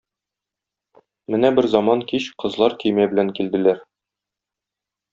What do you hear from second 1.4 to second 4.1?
берзаман кич кызлар көймә белән килделәр.